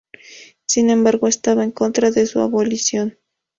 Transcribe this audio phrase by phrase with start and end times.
[0.65, 3.19] Sin embargo, estaba en contra de su abolición.